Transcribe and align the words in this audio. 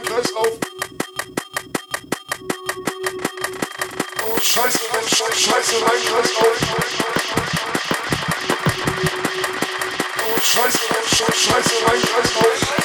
keinen 0.00 0.04
Kreislauf. 0.04 0.58
Oh, 4.24 4.40
scheiße, 4.40 4.78
mein 4.92 5.08
scheiße, 5.08 5.40
scheiße, 5.40 5.74
nein, 5.80 6.02
Kreislauf. 6.06 6.56
Oh, 10.26 10.40
scheiße, 10.40 10.78
nein, 10.90 11.04
scheiße, 11.16 11.50
scheiße, 11.50 11.74
Kreis 11.84 12.36
auf. 12.36 12.79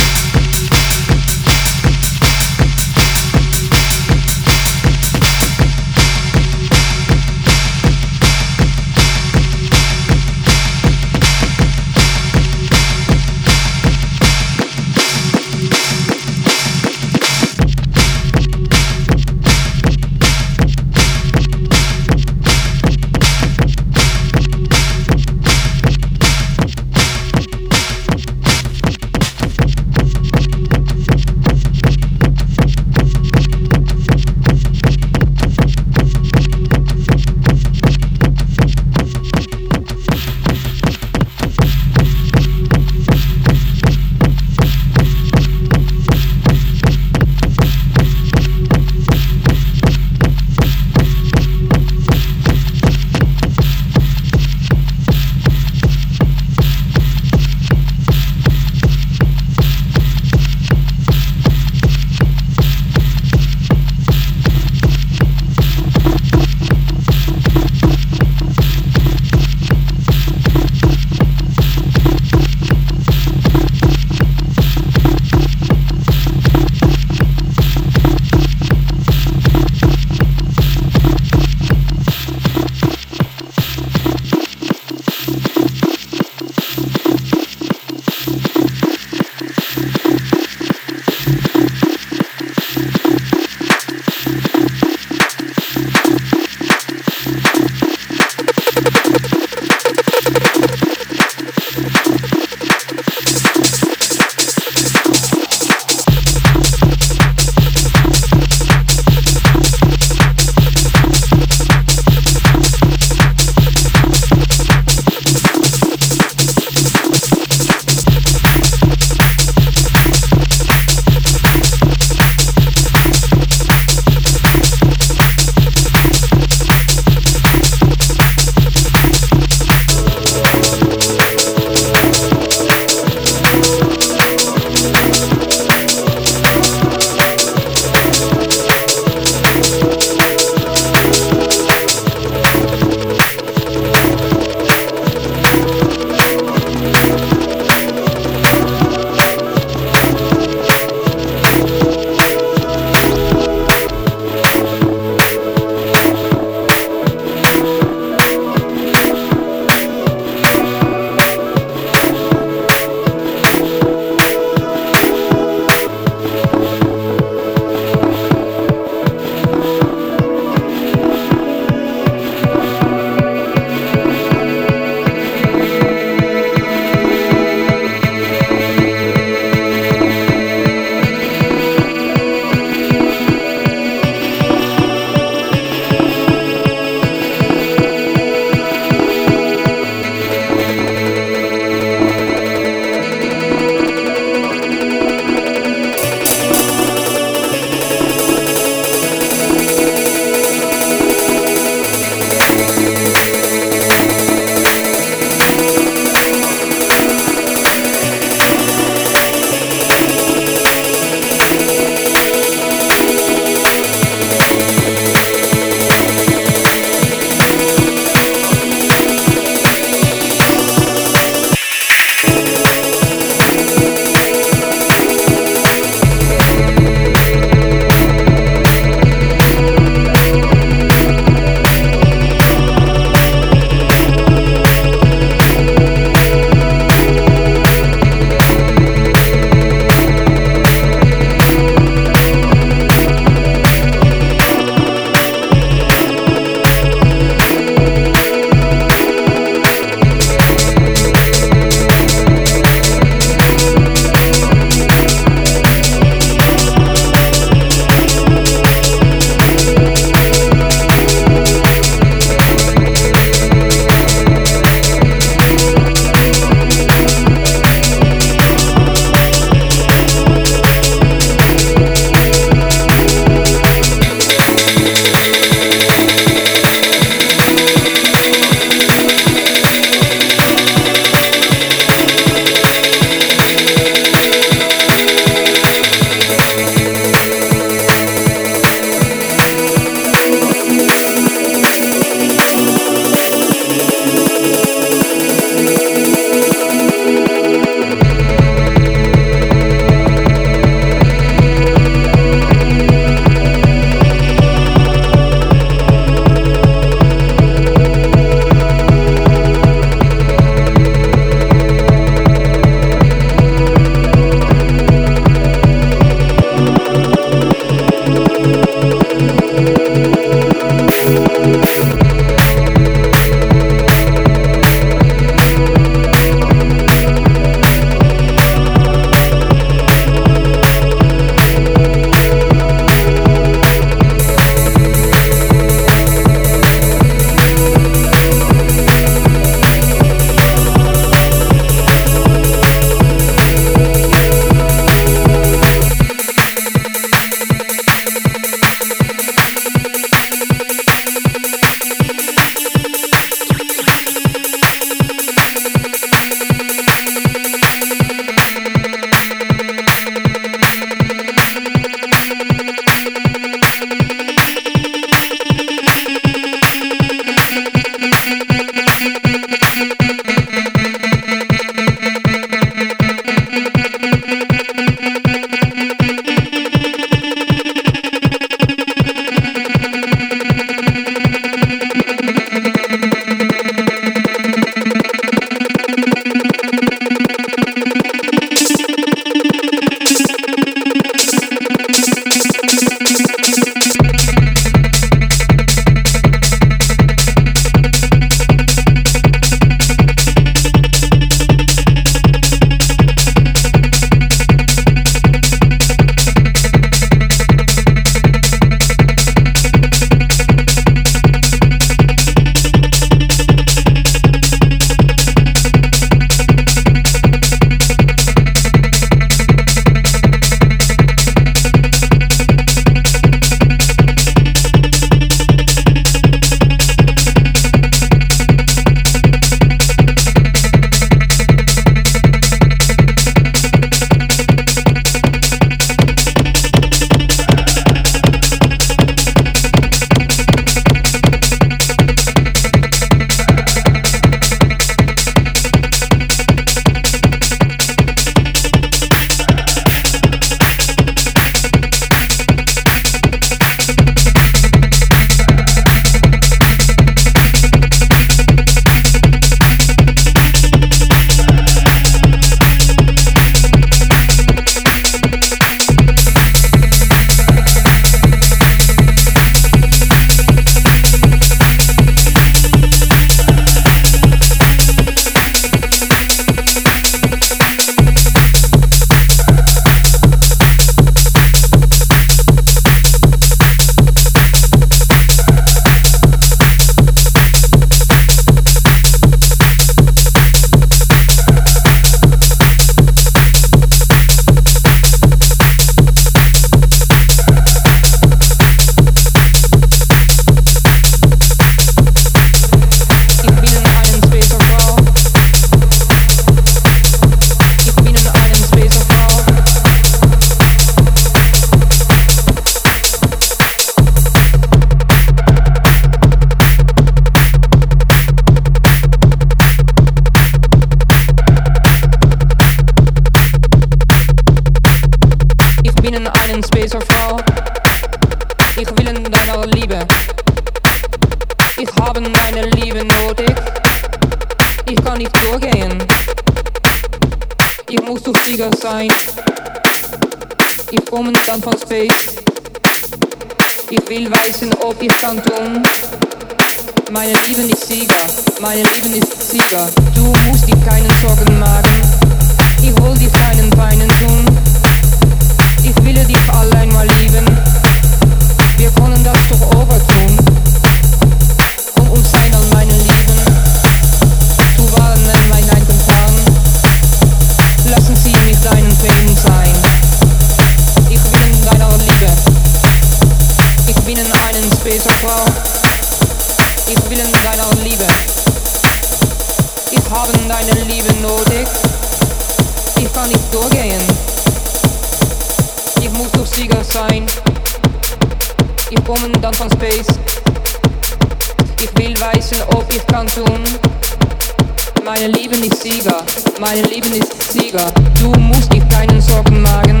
musst 598.42 598.72
dir 598.72 598.84
keinen 598.86 599.20
Sorgen 599.20 599.62
machen. 599.62 600.00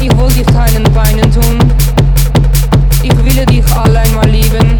Ich 0.00 0.10
will 0.16 0.28
dir 0.34 0.44
keinen 0.44 0.94
Weinen 0.94 1.30
tun. 1.32 1.58
Ich 3.02 3.16
will 3.24 3.46
dich 3.46 3.64
allein 3.74 4.14
mal 4.14 4.28
lieben. 4.28 4.75